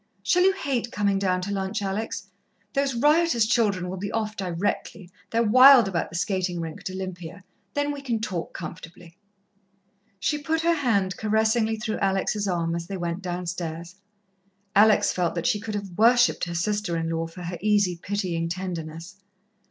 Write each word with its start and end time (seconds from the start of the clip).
Shall 0.23 0.41
you 0.41 0.53
hate 0.53 0.91
coming 0.91 1.19
down 1.19 1.41
to 1.41 1.51
lunch, 1.51 1.83
Alex? 1.83 2.27
Those 2.73 2.95
riotous 2.95 3.45
children 3.45 3.87
will 3.87 3.97
be 3.99 4.11
off 4.11 4.35
directly, 4.35 5.11
they're 5.29 5.43
wild 5.43 5.87
about 5.87 6.09
the 6.09 6.15
skating 6.15 6.59
rink 6.59 6.79
at 6.79 6.89
Olympia. 6.89 7.43
Then 7.75 7.91
we 7.91 8.01
can 8.01 8.19
talk 8.19 8.51
comfortably." 8.51 9.15
She 10.19 10.39
put 10.39 10.61
her 10.61 10.73
hand 10.73 11.17
caressingly 11.17 11.75
through 11.77 11.99
Alex' 11.99 12.47
arm, 12.47 12.73
as 12.75 12.87
they 12.87 12.97
went 12.97 13.21
downstairs. 13.21 13.93
Alex 14.75 15.13
felt 15.13 15.35
that 15.35 15.45
she 15.45 15.59
could 15.59 15.75
have 15.75 15.95
worshipped 15.95 16.45
her 16.45 16.55
sister 16.55 16.97
in 16.97 17.07
law 17.07 17.27
for 17.27 17.43
her 17.43 17.59
easy, 17.61 17.95
pitying 17.95 18.49
tenderness. 18.49 19.17